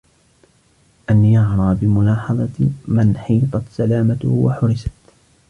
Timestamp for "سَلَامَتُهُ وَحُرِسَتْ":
3.77-4.89